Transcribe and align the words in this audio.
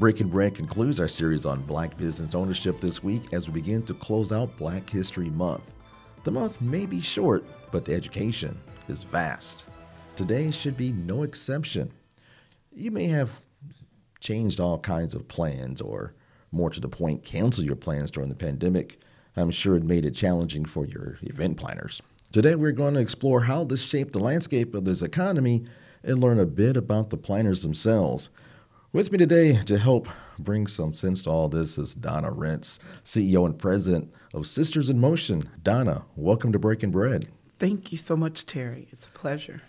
Breaking 0.00 0.28
Bread 0.28 0.54
concludes 0.54 0.98
our 0.98 1.08
series 1.08 1.44
on 1.44 1.60
black 1.60 1.94
business 1.98 2.34
ownership 2.34 2.80
this 2.80 3.04
week 3.04 3.34
as 3.34 3.46
we 3.46 3.60
begin 3.60 3.82
to 3.82 3.92
close 3.92 4.32
out 4.32 4.56
Black 4.56 4.88
History 4.88 5.28
Month. 5.28 5.70
The 6.24 6.30
month 6.30 6.62
may 6.62 6.86
be 6.86 7.02
short, 7.02 7.44
but 7.70 7.84
the 7.84 7.92
education 7.92 8.58
is 8.88 9.02
vast. 9.02 9.66
Today 10.16 10.52
should 10.52 10.78
be 10.78 10.92
no 10.92 11.22
exception. 11.22 11.90
You 12.72 12.90
may 12.90 13.08
have 13.08 13.30
changed 14.20 14.58
all 14.58 14.78
kinds 14.78 15.14
of 15.14 15.28
plans, 15.28 15.82
or 15.82 16.14
more 16.50 16.70
to 16.70 16.80
the 16.80 16.88
point, 16.88 17.22
cancel 17.22 17.64
your 17.64 17.76
plans 17.76 18.10
during 18.10 18.30
the 18.30 18.34
pandemic. 18.34 19.00
I'm 19.36 19.50
sure 19.50 19.76
it 19.76 19.84
made 19.84 20.06
it 20.06 20.14
challenging 20.14 20.64
for 20.64 20.86
your 20.86 21.18
event 21.24 21.58
planners. 21.58 22.00
Today, 22.32 22.54
we're 22.54 22.72
going 22.72 22.94
to 22.94 23.00
explore 23.00 23.42
how 23.42 23.64
this 23.64 23.82
shaped 23.82 24.14
the 24.14 24.18
landscape 24.18 24.74
of 24.74 24.86
this 24.86 25.02
economy 25.02 25.66
and 26.02 26.20
learn 26.20 26.40
a 26.40 26.46
bit 26.46 26.78
about 26.78 27.10
the 27.10 27.18
planners 27.18 27.60
themselves. 27.60 28.30
With 28.92 29.12
me 29.12 29.18
today 29.18 29.56
to 29.66 29.78
help 29.78 30.08
bring 30.40 30.66
some 30.66 30.94
sense 30.94 31.22
to 31.22 31.30
all 31.30 31.48
this 31.48 31.78
is 31.78 31.94
Donna 31.94 32.32
Rentz, 32.32 32.80
CEO 33.04 33.46
and 33.46 33.56
president 33.56 34.12
of 34.34 34.48
Sisters 34.48 34.90
in 34.90 34.98
Motion. 34.98 35.48
Donna, 35.62 36.04
welcome 36.16 36.50
to 36.50 36.58
Breaking 36.58 36.90
Bread. 36.90 37.28
Thank 37.60 37.92
you 37.92 37.98
so 37.98 38.16
much, 38.16 38.46
Terry. 38.46 38.88
It's 38.90 39.06
a 39.06 39.12
pleasure. 39.12 39.62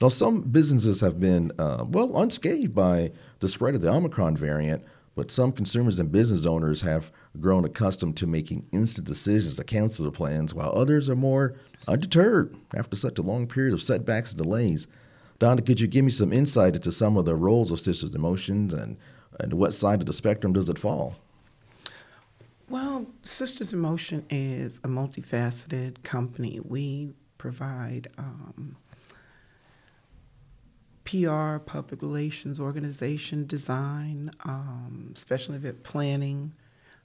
Now, 0.00 0.10
some 0.10 0.42
businesses 0.42 1.00
have 1.00 1.18
been, 1.18 1.50
uh, 1.58 1.86
well, 1.88 2.16
unscathed 2.16 2.72
by 2.72 3.10
the 3.40 3.48
spread 3.48 3.74
of 3.74 3.82
the 3.82 3.90
Omicron 3.90 4.36
variant, 4.36 4.84
but 5.16 5.32
some 5.32 5.50
consumers 5.50 5.98
and 5.98 6.12
business 6.12 6.46
owners 6.46 6.80
have 6.82 7.10
grown 7.40 7.64
accustomed 7.64 8.16
to 8.18 8.28
making 8.28 8.64
instant 8.70 9.08
decisions 9.08 9.56
to 9.56 9.64
cancel 9.64 10.04
their 10.04 10.12
plans, 10.12 10.54
while 10.54 10.70
others 10.70 11.08
are 11.08 11.16
more 11.16 11.56
undeterred 11.88 12.54
after 12.76 12.94
such 12.94 13.18
a 13.18 13.22
long 13.22 13.48
period 13.48 13.74
of 13.74 13.82
setbacks 13.82 14.30
and 14.30 14.40
delays. 14.40 14.86
Donna, 15.42 15.60
could 15.60 15.80
you 15.80 15.88
give 15.88 16.04
me 16.04 16.12
some 16.12 16.32
insight 16.32 16.76
into 16.76 16.92
some 16.92 17.16
of 17.16 17.24
the 17.24 17.34
roles 17.34 17.72
of 17.72 17.80
Sisters 17.80 18.14
in 18.14 18.20
Motion 18.20 18.72
and, 18.78 18.96
and 19.40 19.54
what 19.54 19.74
side 19.74 19.98
of 19.98 20.06
the 20.06 20.12
spectrum 20.12 20.52
does 20.52 20.68
it 20.68 20.78
fall? 20.78 21.16
Well, 22.68 23.06
Sisters 23.22 23.72
in 23.72 23.80
Motion 23.80 24.24
is 24.30 24.78
a 24.84 24.86
multifaceted 24.86 26.00
company. 26.04 26.60
We 26.62 27.14
provide 27.38 28.06
um, 28.18 28.76
PR, 31.04 31.58
public 31.58 32.02
relations, 32.02 32.60
organization 32.60 33.44
design, 33.44 34.30
um, 34.44 35.10
special 35.16 35.56
event 35.56 35.82
planning, 35.82 36.52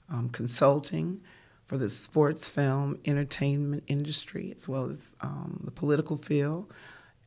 um, 0.08 0.28
consulting 0.28 1.20
for 1.66 1.76
the 1.76 1.90
sports, 1.90 2.48
film, 2.48 3.00
entertainment 3.04 3.82
industry, 3.88 4.54
as 4.56 4.68
well 4.68 4.88
as 4.88 5.16
um, 5.22 5.60
the 5.64 5.72
political 5.72 6.16
field 6.16 6.72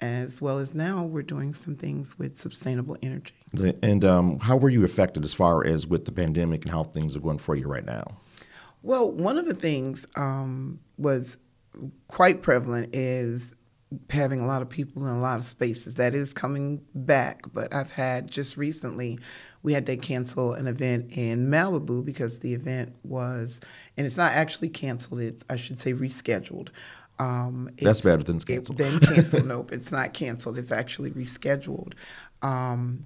as 0.02 0.42
well 0.42 0.58
as 0.58 0.74
now 0.74 1.04
we're 1.04 1.22
doing 1.22 1.54
some 1.54 1.76
things 1.76 2.18
with 2.18 2.40
sustainable 2.40 2.98
energy. 3.02 3.36
And 3.84 4.04
um, 4.04 4.40
how 4.40 4.58
were 4.58 4.70
you 4.70 4.84
affected 4.84 5.24
as 5.24 5.34
far 5.34 5.66
as 5.66 5.86
with 5.86 6.06
the 6.06 6.12
pandemic 6.12 6.64
and 6.64 6.72
how 6.72 6.84
things 6.84 7.16
are 7.16 7.20
going 7.20 7.38
for 7.38 7.56
you 7.56 7.68
right 7.68 7.86
now? 7.86 8.04
Well, 8.82 9.12
one 9.12 9.38
of 9.38 9.46
the 9.46 9.54
things 9.54 10.08
um, 10.16 10.80
was 10.98 11.38
quite 12.08 12.42
prevalent 12.42 12.96
is 12.96 13.54
having 14.10 14.40
a 14.40 14.46
lot 14.46 14.62
of 14.62 14.70
people 14.70 15.06
in 15.06 15.14
a 15.14 15.20
lot 15.20 15.40
of 15.40 15.46
spaces. 15.46 15.96
That 15.96 16.16
is 16.16 16.34
coming 16.34 16.82
back, 16.96 17.44
but 17.54 17.74
I've 17.74 17.92
had 17.92 18.32
just 18.32 18.58
recently 18.58 19.20
we 19.64 19.74
had 19.74 19.86
to 19.86 19.98
cancel 19.98 20.54
an 20.54 20.68
event 20.68 21.12
in 21.12 21.48
Malibu 21.48 22.04
because 22.04 22.40
the 22.40 22.54
event 22.54 22.96
was, 23.04 23.62
and 23.96 24.08
it's 24.08 24.18
not 24.18 24.32
actually 24.32 24.70
canceled. 24.70 25.22
It's 25.22 25.44
I 25.50 25.56
should 25.56 25.80
say 25.80 25.94
rescheduled. 25.94 26.70
Um, 27.22 27.70
That's 27.80 28.02
better 28.02 28.24
than 28.24 28.40
canceled. 28.40 28.80
Then 28.80 29.00
canceled. 29.00 29.46
nope, 29.46 29.72
it's 29.72 29.92
not 29.92 30.14
canceled. 30.14 30.58
It's 30.58 30.72
actually 30.72 31.12
rescheduled. 31.12 31.94
Um, 32.42 33.06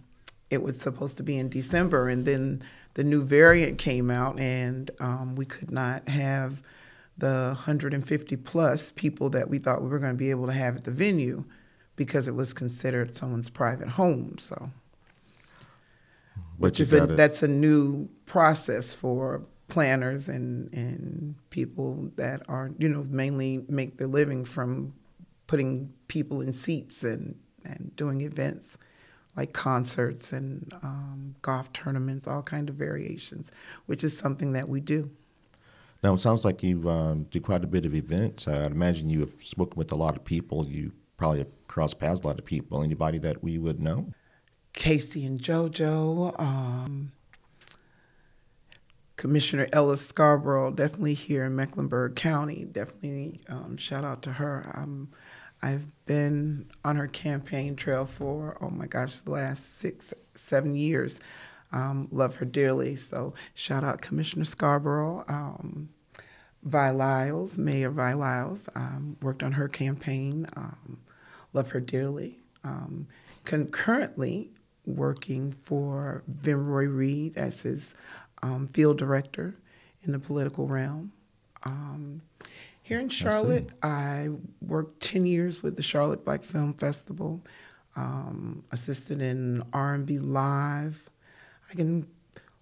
it 0.50 0.64
was 0.64 0.80
supposed 0.80 1.18
to 1.18 1.24
be 1.24 1.38
in 1.38 1.50
December, 1.50 2.08
and 2.08 2.26
then 2.26 2.62
the 2.94 3.04
new 3.04 3.22
variant 3.24 3.78
came 3.78 4.10
out, 4.10 4.40
and 4.40 4.90
um, 5.02 5.36
we 5.36 5.46
could 5.46 5.70
not 5.70 6.08
have 6.08 6.62
the 7.18 7.52
150 7.56 8.36
plus 8.38 8.94
people 8.94 9.30
that 9.32 9.50
we 9.50 9.58
thought 9.58 9.82
we 9.82 9.90
were 9.90 10.00
going 10.00 10.14
to 10.14 10.18
be 10.18 10.30
able 10.30 10.48
to 10.48 10.54
have 10.54 10.78
at 10.78 10.86
the 10.86 10.92
venue 10.92 11.44
because 11.98 12.30
it 12.30 12.36
was 12.36 12.54
considered 12.54 13.18
someone's 13.18 13.50
private 13.50 13.90
home. 13.90 14.38
So, 14.38 14.70
but 16.36 16.42
which 16.58 16.80
is 16.80 16.94
a, 16.94 17.06
that's 17.06 17.44
a 17.44 17.50
new 17.50 18.08
process 18.26 18.94
for 18.94 19.42
planners 19.68 20.28
and 20.28 20.72
and 20.74 21.36
people 21.50 22.12
that 22.16 22.42
are 22.48 22.72
you 22.78 22.88
know 22.88 23.04
mainly 23.10 23.66
make 23.68 23.98
their 23.98 24.08
living 24.08 24.46
from 24.46 24.94
putting 25.48 25.92
people 26.08 26.42
in 26.42 26.54
seats 26.54 27.04
and 27.04 27.36
and 27.64 27.96
doing 27.96 28.22
events 28.22 28.78
like 29.36 29.54
concerts 29.54 30.32
and 30.32 30.74
um, 30.82 31.36
golf 31.42 31.72
tournaments, 31.74 32.28
all 32.28 32.42
kind 32.42 32.70
of 32.70 32.76
variations, 32.76 33.52
which 33.86 34.04
is 34.04 34.18
something 34.18 34.54
that 34.54 34.70
we 34.70 34.80
do. 34.80 35.10
Now 36.04 36.14
it 36.14 36.20
sounds 36.20 36.46
like 36.46 36.64
you 36.64 36.90
um, 36.90 37.24
do 37.32 37.40
quite 37.40 37.64
a 37.64 37.68
bit 37.68 37.86
of 37.86 37.96
events. 37.96 38.48
I'd 38.48 38.72
imagine 38.72 39.10
you 39.10 39.22
have 39.22 39.34
spoken 39.44 39.78
with 39.78 39.92
a 39.92 39.96
lot 39.96 40.16
of 40.16 40.24
people. 40.24 40.66
You 40.66 40.92
probably 41.18 41.40
have 41.40 41.68
crossed 41.68 42.00
paths 42.00 42.20
with 42.20 42.26
a 42.26 42.28
lot 42.28 42.40
of 42.40 42.46
people. 42.46 42.84
Anybody 42.84 43.18
that 43.20 43.44
we 43.44 43.58
would 43.58 43.82
know? 43.82 44.08
K-Ci 44.74 45.26
and 45.26 45.42
JoJo. 45.42 46.40
Um, 46.40 47.12
Commissioner 49.18 49.68
Ella 49.72 49.98
Scarborough, 49.98 50.72
definitely 50.72 51.14
here 51.14 51.46
in 51.46 51.56
Mecklenburg 51.56 52.16
County. 52.16 52.66
Definitely 52.66 53.40
um, 53.48 53.78
shout 53.78 54.04
out 54.04 54.22
to 54.24 54.34
her. 54.34 54.74
I've 55.62 55.94
been 56.06 56.70
on 56.84 56.98
her 56.98 57.08
campaign 57.08 57.76
trail 57.76 58.06
for, 58.06 58.58
oh 58.62 58.70
my 58.70 58.88
gosh, 58.88 59.20
the 59.20 59.32
last 59.32 59.80
six, 59.80 60.14
seven 60.36 60.76
years. 60.76 61.20
Um, 61.72 62.08
love 62.12 62.36
her 62.38 62.46
dearly. 62.46 62.96
So 62.96 63.34
shout 63.54 63.84
out 63.84 64.02
Commissioner 64.02 64.46
Scarborough. 64.46 65.26
Um, 65.28 65.90
Vi 66.64 66.90
Lyles, 66.90 67.58
Mayor 67.58 67.92
Vi 67.92 68.14
Lyles, 68.14 68.70
um, 68.76 69.18
worked 69.22 69.44
on 69.44 69.54
her 69.54 69.68
campaign. 69.68 70.48
Um, 70.56 70.98
love 71.54 71.72
her 71.72 71.80
dearly. 71.80 72.40
Um, 72.64 73.08
concurrently 73.44 74.52
working 74.86 75.52
for 75.52 76.24
Vinroy 76.32 76.96
Reid 76.96 77.38
as 77.38 77.62
his 77.62 77.94
um, 78.46 78.68
field 78.68 78.98
director 78.98 79.56
in 80.04 80.12
the 80.12 80.20
political 80.20 80.68
realm. 80.68 81.12
Um, 81.64 82.22
here 82.84 83.00
in 83.00 83.10
Charlotte, 83.10 83.70
I, 83.82 83.88
I, 83.88 84.30
worked 84.62 85.02
10 85.02 85.26
years 85.26 85.64
with 85.64 85.76
the 85.76 85.82
Charlotte 85.82 86.24
Black 86.24 86.44
Film 86.44 86.74
Festival, 86.76 87.42
um, 87.96 88.64
assisted 88.72 89.22
in 89.22 89.64
R&B 89.74 90.20
Live. 90.20 91.10
I 91.72 91.74
can 91.74 92.08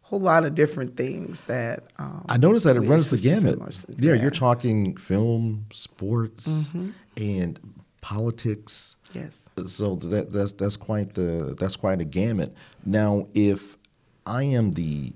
whole 0.04 0.22
lot 0.22 0.46
of 0.46 0.54
different 0.54 0.96
things 0.96 1.42
that 1.42 1.84
um, 1.98 2.26
I 2.30 2.38
noticed 2.38 2.66
that 2.66 2.76
it 2.76 2.82
runs 2.82 3.10
the 3.10 3.18
gamut. 3.18 3.60
Yeah, 3.98 4.14
you're 4.14 4.32
talking 4.32 4.96
film, 4.96 5.66
sports, 5.72 6.48
mm-hmm. 6.48 6.92
and 7.18 7.60
politics. 8.02 8.96
Yes. 9.14 9.40
So 9.68 9.96
that 9.96 10.32
that's 10.32 10.52
that's 10.54 10.78
quite 10.78 11.14
the 11.14 11.56
that's 11.60 11.76
quite 11.76 12.00
a 12.00 12.06
gamut. 12.06 12.54
Now, 12.86 13.26
if 13.34 13.78
I 14.26 14.44
am 14.44 14.72
the 14.72 15.14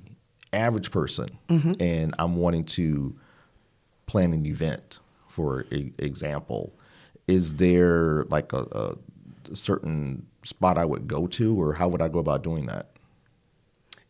average 0.53 0.91
person 0.91 1.27
mm-hmm. 1.49 1.73
and 1.79 2.15
I'm 2.19 2.35
wanting 2.35 2.65
to 2.65 3.15
plan 4.05 4.33
an 4.33 4.45
event, 4.45 4.99
for 5.27 5.65
a, 5.71 5.91
example, 5.97 6.73
is 7.27 7.55
there 7.55 8.23
like 8.25 8.53
a, 8.53 8.95
a 9.51 9.55
certain 9.55 10.25
spot 10.43 10.77
I 10.77 10.85
would 10.85 11.07
go 11.07 11.27
to, 11.27 11.61
or 11.61 11.73
how 11.73 11.87
would 11.89 12.01
I 12.01 12.07
go 12.07 12.19
about 12.19 12.43
doing 12.43 12.65
that? 12.67 12.87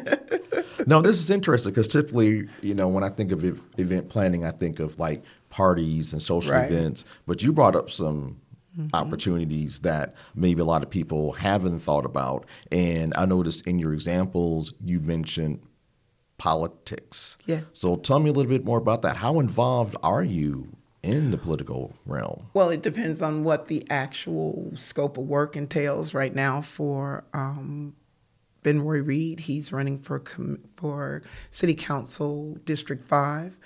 no, 0.87 1.03
this 1.03 1.21
is 1.21 1.31
interesting 1.31 1.73
because 1.73 1.89
typically, 1.89 2.49
you 2.63 2.75
know, 2.75 2.89
when 2.89 3.05
I 3.05 3.11
think 3.11 3.33
of 3.33 3.45
event 3.79 4.09
planning, 4.09 4.45
I 4.45 4.53
think 4.53 4.81
of 4.81 4.99
like 4.99 5.23
parties 5.51 6.13
and 6.13 6.23
social 6.23 6.53
right. 6.53 6.71
events. 6.71 7.05
But 7.27 7.43
you 7.43 7.53
brought 7.53 7.77
up 7.77 7.91
some 7.91 8.41
mm-hmm. 8.79 8.95
opportunities 8.95 9.81
that 9.81 10.15
maybe 10.35 10.61
a 10.61 10.65
lot 10.65 10.83
of 10.83 10.91
people 10.91 11.33
haven't 11.33 11.81
thought 11.81 12.05
about. 12.05 12.47
And 12.71 13.13
I 13.17 13.27
noticed 13.27 13.67
in 13.67 13.79
your 13.79 13.93
examples, 13.93 14.73
you 14.85 15.01
mentioned 15.01 15.61
politics. 16.39 17.37
Yeah. 17.47 17.63
So 17.73 17.97
tell 17.97 18.21
me 18.21 18.31
a 18.31 18.33
little 18.33 18.51
bit 18.51 18.65
more 18.65 18.79
about 18.79 19.03
that. 19.03 19.17
How 19.17 19.41
involved 19.41 19.97
are 20.03 20.23
you 20.23 20.69
in 21.03 21.31
the 21.31 21.39
political 21.39 21.95
realm? 22.07 22.47
Well, 22.55 22.71
it 22.71 22.83
depends 22.83 23.23
on 23.23 23.45
what 23.45 23.67
the 23.67 23.85
actual 23.91 24.71
scope 24.75 25.19
of 25.19 25.25
work 25.25 25.57
entails. 25.57 26.15
Right 26.15 26.35
now, 26.35 26.63
for 26.63 27.25
um, 27.33 27.95
Vinroy 28.65 29.07
Reid, 29.07 29.41
he's 29.41 29.73
running 29.73 29.99
for 29.99 30.23
for 30.77 31.23
City 31.51 31.75
Council 31.75 32.57
District 32.65 33.07
Five. 33.07 33.57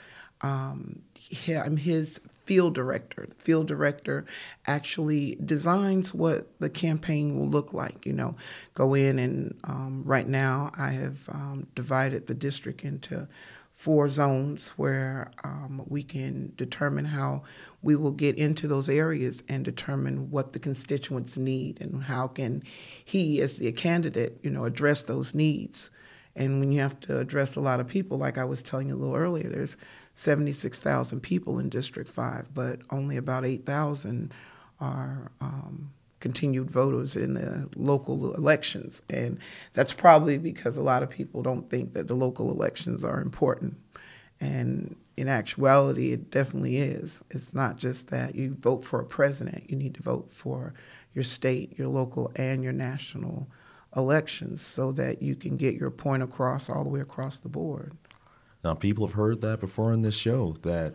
Um, 0.41 1.03
he, 1.15 1.57
I'm 1.57 1.77
his 1.77 2.21
field 2.45 2.75
director. 2.75 3.27
The 3.29 3.35
field 3.35 3.69
director 3.69 4.25
actually 4.67 5.37
designs 5.45 6.13
what 6.13 6.49
the 6.59 6.71
campaign 6.71 7.39
will 7.39 7.49
look 7.49 7.73
like. 7.73 8.05
You 8.07 8.13
know, 8.13 8.37
go 8.75 8.95
in 8.95 9.19
and 9.19 9.59
um, 9.65 10.03
right 10.05 10.27
now 10.27 10.73
I 10.79 10.91
have 10.91 11.29
um, 11.29 11.67
divided 11.75 12.27
the 12.27 12.35
district 12.35 12.85
into 12.85 13.29
four 13.75 14.09
zones 14.09 14.69
where 14.77 15.33
um, 15.43 15.83
we 15.89 16.03
can 16.03 16.53
determine 16.57 17.05
how 17.05 17.43
we 17.83 17.97
will 17.97 18.13
get 18.13 18.37
into 18.37 18.69
those 18.69 18.89
areas 18.89 19.43
and 19.49 19.65
determine 19.65 20.31
what 20.31 20.53
the 20.53 20.59
constituents 20.61 21.37
need 21.37 21.81
and 21.81 22.05
how 22.05 22.29
can 22.29 22.63
he 23.05 23.41
as 23.41 23.57
the 23.57 23.73
candidate 23.73 24.39
you 24.43 24.51
know 24.51 24.65
address 24.65 25.03
those 25.03 25.35
needs 25.35 25.91
and 26.37 26.61
when 26.61 26.71
you 26.71 26.81
have 26.81 26.99
to 27.01 27.19
address 27.19 27.57
a 27.57 27.61
lot 27.61 27.81
of 27.81 27.89
people 27.89 28.19
like 28.19 28.39
i 28.39 28.45
was 28.45 28.63
telling 28.63 28.89
you 28.89 28.95
a 28.95 28.97
little 28.97 29.17
earlier 29.17 29.49
there's 29.49 29.77
76,000 30.15 31.21
people 31.21 31.59
in 31.59 31.69
District 31.69 32.09
5, 32.09 32.55
but 32.55 32.81
only 32.91 33.17
about 33.17 33.45
8,000 33.45 34.33
are 34.81 35.31
um, 35.41 35.93
continued 36.21 36.71
voters 36.71 37.17
in 37.17 37.35
the 37.35 37.69
local 37.77 38.35
elections. 38.35 39.03
And 39.11 39.39
that's 39.73 39.93
probably 39.93 40.39
because 40.39 40.77
a 40.77 40.83
lot 40.83 41.03
of 41.03 41.11
people 41.11 41.43
don't 41.43 41.69
think 41.71 41.95
that 41.95 42.09
the 42.09 42.15
local 42.15 42.51
elections 42.51 43.05
are 43.05 43.21
important. 43.21 43.77
And 44.41 44.97
in 45.17 45.29
actuality, 45.29 46.13
it 46.13 46.31
definitely 46.31 46.79
is. 46.79 47.23
It's 47.31 47.55
not 47.55 47.77
just 47.77 48.09
that 48.09 48.35
you 48.35 48.55
vote 48.55 48.85
for 48.85 49.01
a 49.01 49.05
president, 49.05 49.69
you 49.69 49.77
need 49.77 49.95
to 49.97 50.03
vote 50.03 50.31
for 50.33 50.75
your 51.13 51.25
state, 51.25 51.79
your 51.79 51.89
local, 51.89 52.33
and 52.37 52.63
your 52.63 52.73
national 52.73 53.49
elections 53.97 54.63
so 54.63 54.93
that 54.93 55.23
you 55.23 55.35
can 55.35 55.57
get 55.57 55.75
your 55.75 55.91
point 55.91 56.23
across 56.23 56.71
all 56.71 56.83
the 56.83 56.91
way 56.91 57.01
across 57.01 57.39
the 57.39 57.49
board. 57.49 57.97
Now, 58.65 58.75
people 58.75 59.07
have 59.07 59.15
heard 59.15 59.41
that 59.43 59.61
before 59.61 59.93
in 59.93 60.03
this 60.03 60.15
show 60.15 60.55
that 60.63 60.95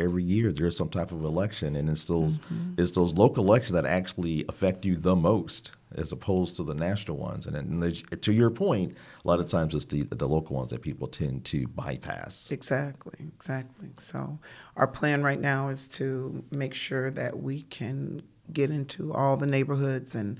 every 0.00 0.22
year 0.22 0.50
there's 0.52 0.76
some 0.76 0.88
type 0.88 1.12
of 1.12 1.24
election, 1.24 1.76
and 1.76 1.88
it's 1.88 2.04
those 2.04 2.38
mm-hmm. 2.38 2.74
it's 2.78 2.92
those 2.92 3.14
local 3.14 3.44
elections 3.44 3.72
that 3.72 3.86
actually 3.86 4.44
affect 4.48 4.84
you 4.84 4.96
the 4.96 5.14
most, 5.14 5.72
as 5.94 6.12
opposed 6.12 6.56
to 6.56 6.62
the 6.62 6.74
national 6.74 7.16
ones. 7.16 7.46
And, 7.46 7.56
and 7.56 8.22
to 8.22 8.32
your 8.32 8.50
point, 8.50 8.96
a 9.24 9.28
lot 9.28 9.40
of 9.40 9.48
times 9.48 9.74
it's 9.74 9.84
the 9.84 10.02
the 10.02 10.28
local 10.28 10.56
ones 10.56 10.70
that 10.70 10.82
people 10.82 11.06
tend 11.06 11.44
to 11.46 11.66
bypass. 11.68 12.50
Exactly, 12.50 13.26
exactly. 13.36 13.90
So 13.98 14.38
our 14.76 14.86
plan 14.86 15.22
right 15.22 15.40
now 15.40 15.68
is 15.68 15.86
to 15.88 16.44
make 16.50 16.74
sure 16.74 17.10
that 17.12 17.42
we 17.42 17.62
can 17.62 18.22
get 18.52 18.70
into 18.70 19.12
all 19.12 19.36
the 19.36 19.46
neighborhoods 19.46 20.14
and 20.14 20.38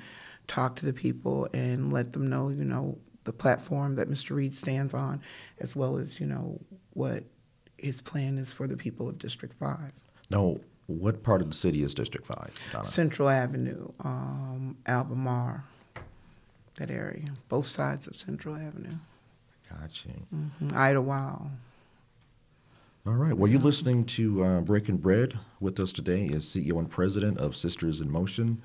talk 0.49 0.75
to 0.77 0.87
the 0.87 0.93
people 0.93 1.49
and 1.55 1.93
let 1.93 2.13
them 2.13 2.29
know, 2.29 2.49
you 2.49 2.65
know, 2.65 2.99
the 3.25 3.33
platform 3.33 3.97
that 3.97 4.09
Mr. 4.09 4.37
Reid 4.37 4.55
stands 4.55 4.95
on, 4.95 5.21
as 5.59 5.77
well 5.77 5.97
as 5.97 6.21
you 6.21 6.27
know 6.27 6.61
what 6.95 7.25
his 7.79 8.01
plan 8.01 8.39
is 8.39 8.53
for 8.53 8.67
the 8.67 8.77
people 8.77 9.09
of 9.09 9.19
District 9.19 9.55
Five. 9.55 9.93
Now, 10.31 10.59
what 10.87 11.23
part 11.23 11.41
of 11.41 11.49
the 11.49 11.57
city 11.57 11.83
is 11.83 11.95
District 11.95 12.27
Five? 12.27 12.51
Donna? 12.73 12.85
Central 12.85 13.29
Avenue, 13.29 13.91
um, 14.01 14.77
Albemarle, 14.87 15.61
that 16.77 16.91
area, 16.91 17.27
both 17.49 17.67
sides 17.67 18.07
of 18.07 18.17
Central 18.17 18.57
Avenue. 18.57 18.97
Gotcha. 19.69 20.09
Mm-hmm. 20.35 20.77
Idlewild. 20.77 21.51
All 23.07 23.15
right. 23.15 23.37
Well, 23.37 23.51
you're 23.51 23.61
listening 23.61 24.05
to 24.07 24.45
uh, 24.45 24.61
Breaking 24.61 24.97
Bread. 24.97 25.39
With 25.61 25.79
us 25.81 25.93
today 25.93 26.27
is 26.27 26.45
CEO 26.45 26.79
and 26.79 26.91
President 26.91 27.39
of 27.39 27.57
Sisters 27.57 28.01
in 28.01 28.11
Motion, 28.11 28.61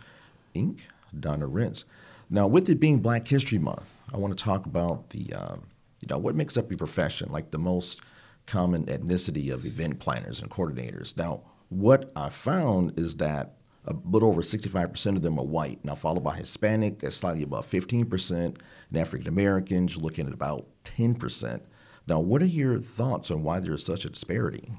Inc., 0.55 0.79
Donna 1.19 1.47
Rentz. 1.47 1.83
Now, 2.29 2.47
with 2.47 2.69
it 2.69 2.79
being 2.79 2.99
Black 2.99 3.27
History 3.27 3.59
Month, 3.59 3.93
I 4.13 4.17
want 4.17 4.37
to 4.37 4.43
talk 4.43 4.65
about 4.65 5.09
the, 5.11 5.31
um, 5.33 5.63
you 6.01 6.07
know, 6.09 6.17
what 6.17 6.35
makes 6.35 6.57
up 6.57 6.69
your 6.69 6.77
profession, 6.77 7.29
like 7.31 7.51
the 7.51 7.59
most 7.59 8.01
common 8.45 8.85
ethnicity 8.85 9.51
of 9.51 9.65
event 9.65 9.99
planners 9.99 10.39
and 10.39 10.49
coordinators. 10.49 11.15
Now, 11.17 11.41
what 11.69 12.11
I 12.15 12.29
found 12.29 12.99
is 12.99 13.15
that 13.17 13.55
a 13.87 13.95
little 14.05 14.29
over 14.29 14.41
65% 14.41 15.15
of 15.15 15.21
them 15.21 15.39
are 15.39 15.45
white, 15.45 15.83
now 15.85 15.95
followed 15.95 16.23
by 16.23 16.35
Hispanic 16.35 17.03
at 17.03 17.13
slightly 17.13 17.43
above 17.43 17.69
15%, 17.69 18.31
and 18.31 18.97
African 18.97 19.27
Americans 19.27 19.97
looking 19.97 20.25
at 20.25 20.33
about 20.33 20.65
10%. 20.85 21.61
Now, 22.07 22.19
what 22.19 22.41
are 22.41 22.45
your 22.45 22.79
thoughts 22.79 23.29
on 23.29 23.43
why 23.43 23.59
there 23.59 23.73
is 23.73 23.83
such 23.83 24.05
a 24.05 24.09
disparity? 24.09 24.71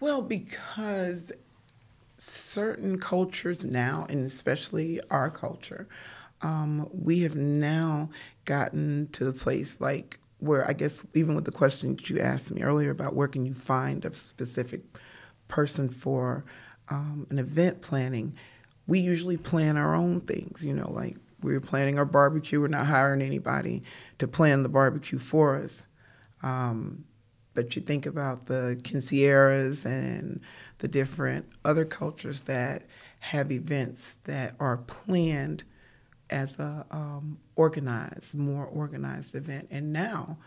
Well, 0.00 0.22
because 0.22 1.32
certain 2.18 2.98
cultures 2.98 3.64
now, 3.64 4.06
and 4.08 4.24
especially 4.24 5.00
our 5.10 5.30
culture, 5.30 5.88
um, 6.42 6.88
we 6.92 7.20
have 7.20 7.36
now 7.36 8.10
gotten 8.44 9.08
to 9.12 9.24
the 9.24 9.32
place 9.32 9.80
like 9.80 10.18
where 10.38 10.68
I 10.68 10.72
guess 10.72 11.04
even 11.14 11.34
with 11.34 11.44
the 11.44 11.52
question 11.52 11.96
that 11.96 12.08
you 12.08 12.20
asked 12.20 12.52
me 12.52 12.62
earlier 12.62 12.90
about 12.90 13.14
where 13.14 13.28
can 13.28 13.44
you 13.44 13.54
find 13.54 14.04
a 14.04 14.14
specific 14.14 14.82
person 15.48 15.88
for 15.88 16.44
um, 16.88 17.26
an 17.30 17.38
event 17.38 17.82
planning, 17.82 18.34
we 18.86 19.00
usually 19.00 19.36
plan 19.36 19.76
our 19.76 19.94
own 19.94 20.20
things. 20.20 20.64
You 20.64 20.74
know, 20.74 20.90
like 20.90 21.16
we're 21.42 21.60
planning 21.60 21.98
our 21.98 22.04
barbecue. 22.04 22.60
We're 22.60 22.68
not 22.68 22.86
hiring 22.86 23.22
anybody 23.22 23.82
to 24.18 24.28
plan 24.28 24.62
the 24.62 24.68
barbecue 24.68 25.18
for 25.18 25.56
us. 25.56 25.82
Um, 26.42 27.04
but 27.54 27.74
you 27.74 27.82
think 27.82 28.06
about 28.06 28.46
the 28.46 28.78
quinceañeras 28.82 29.84
and 29.84 30.40
the 30.78 30.86
different 30.86 31.46
other 31.64 31.84
cultures 31.84 32.42
that 32.42 32.84
have 33.20 33.50
events 33.50 34.18
that 34.24 34.54
are 34.60 34.76
planned 34.76 35.64
as 36.30 36.58
a 36.58 36.86
um, 36.90 37.38
organized, 37.56 38.34
more 38.34 38.66
organized 38.66 39.34
event. 39.34 39.68
And 39.70 39.92
now, 39.92 40.38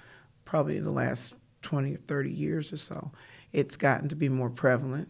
probably 0.46 0.78
in 0.78 0.84
the 0.84 0.92
last 0.92 1.36
20 1.62 1.96
or 1.96 1.98
30 1.98 2.32
years 2.32 2.74
or 2.74 2.78
so, 2.78 3.12
it's 3.52 3.76
gotten 3.76 4.10
to 4.10 4.16
be 4.16 4.30
more 4.30 4.50
prevalent, 4.50 5.10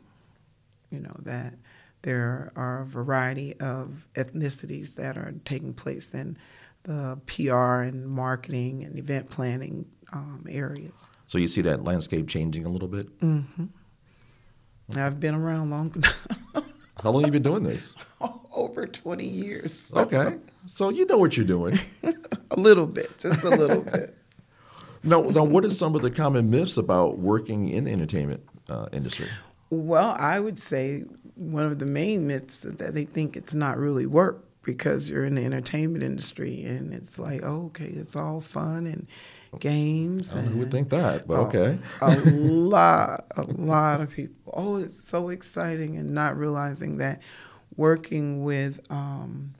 you 0.90 1.00
know, 1.00 1.16
that 1.20 1.54
there 2.02 2.52
are 2.56 2.82
a 2.82 2.86
variety 2.86 3.56
of 3.60 4.08
ethnicities 4.16 4.96
that 4.96 5.18
are 5.18 5.34
taking 5.46 5.74
place 5.74 6.14
in 6.14 6.38
the 6.84 7.20
PR 7.28 7.82
and 7.84 8.08
marketing 8.08 8.84
and 8.84 8.98
event 8.98 9.30
planning 9.30 9.86
um, 10.12 10.46
areas. 10.50 10.94
So 11.28 11.38
you 11.38 11.48
see 11.48 11.62
that 11.62 11.84
landscape 11.84 12.28
changing 12.28 12.66
a 12.66 12.70
little 12.70 12.88
bit? 12.88 13.18
Mm-hmm. 13.20 13.66
I've 14.96 15.20
been 15.20 15.36
around 15.36 15.70
long 15.70 15.94
enough. 15.96 16.28
How 17.02 17.12
long 17.12 17.24
have 17.24 17.34
you 17.34 17.40
been 17.40 17.50
doing 17.50 17.64
this? 17.64 17.96
Over 18.62 18.88
20 18.88 19.26
years. 19.26 19.92
Okay. 20.02 20.38
So 20.66 20.90
you 20.90 21.06
know 21.06 21.18
what 21.18 21.36
you're 21.36 21.46
doing. 21.46 21.80
a 22.04 22.60
little 22.60 22.88
bit, 22.88 23.18
just 23.18 23.44
a 23.44 23.50
little 23.50 23.84
bit. 23.84 24.16
Now, 25.04 25.22
now, 25.22 25.44
what 25.44 25.66
are 25.66 25.70
some 25.72 25.96
of 25.96 26.04
the 26.04 26.12
common 26.12 26.52
myths 26.52 26.78
about 26.78 27.18
working 27.18 27.70
in 27.70 27.86
the 27.86 27.92
entertainment 27.92 28.44
uh, 28.70 28.88
industry? 28.94 29.26
Well, 29.72 30.16
I 30.20 30.40
would 30.40 30.60
say 30.60 31.06
one 31.34 31.66
of 31.66 31.80
the 31.80 31.88
main 31.88 32.28
myths 32.28 32.64
is 32.64 32.76
that 32.76 32.94
they 32.94 33.06
think 33.06 33.36
it's 33.36 33.56
not 33.56 33.80
really 33.80 34.06
work 34.06 34.46
because 34.62 35.10
you're 35.10 35.26
in 35.26 35.34
the 35.34 35.44
entertainment 35.44 36.04
industry 36.04 36.64
and 36.66 36.94
it's 36.94 37.18
like, 37.18 37.42
oh, 37.44 37.66
okay, 37.66 37.88
it's 37.88 38.16
all 38.16 38.42
fun 38.42 38.86
and 38.86 39.08
games. 39.60 40.34
who 40.34 40.60
would 40.60 40.72
think 40.72 40.90
that? 40.90 41.28
But 41.28 41.40
okay. 41.48 41.78
a 42.02 42.16
lot, 42.16 43.26
a 43.36 43.44
lot 43.44 44.02
of 44.02 44.12
people. 44.12 44.54
Oh, 44.54 44.78
it's 44.78 45.02
so 45.02 45.30
exciting, 45.30 45.98
and 45.98 46.12
not 46.12 46.38
realizing 46.38 46.98
that 46.98 47.22
working 47.76 48.44
with 48.44 48.80
um, 48.90 49.54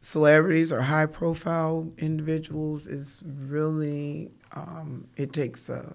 celebrities 0.00 0.72
or 0.72 0.82
high 0.82 1.06
profile 1.06 1.90
individuals 1.98 2.86
is 2.86 3.22
really, 3.26 4.30
um, 4.54 5.06
it 5.16 5.32
takes 5.32 5.68
a, 5.68 5.94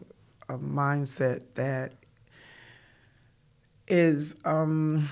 a 0.50 0.58
mindset 0.58 1.41
that 1.55 1.94
is 3.88 4.36
um, 4.46 5.10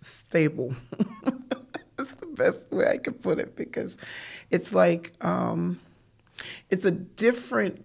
stable. 0.00 0.74
That's 1.96 2.10
the 2.12 2.26
best 2.26 2.72
way 2.72 2.86
I 2.88 2.98
could 2.98 3.22
put 3.22 3.38
it 3.38 3.56
because 3.56 3.96
it's 4.50 4.72
like, 4.72 5.12
um, 5.24 5.80
it's 6.70 6.84
a 6.84 6.90
different 6.92 7.84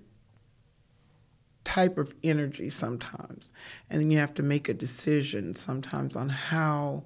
type 1.63 1.97
of 1.97 2.13
energy 2.23 2.69
sometimes. 2.69 3.51
And 3.89 4.01
then 4.01 4.11
you 4.11 4.17
have 4.17 4.33
to 4.35 4.43
make 4.43 4.69
a 4.69 4.73
decision 4.73 5.55
sometimes 5.55 6.15
on 6.15 6.29
how 6.29 7.03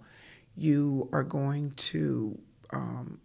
you 0.55 1.09
are 1.13 1.23
going 1.23 1.71
to 1.71 2.37
um, 2.71 3.19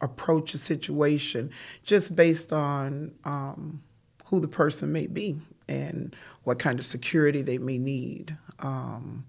approach 0.00 0.54
a 0.54 0.58
situation 0.58 1.50
just 1.82 2.14
based 2.16 2.52
on 2.52 3.12
um, 3.24 3.82
who 4.26 4.40
the 4.40 4.48
person 4.48 4.92
may 4.92 5.06
be 5.06 5.36
and 5.68 6.14
what 6.42 6.58
kind 6.58 6.78
of 6.78 6.84
security 6.84 7.42
they 7.42 7.58
may 7.58 7.78
need, 7.78 8.36
um, 8.58 9.24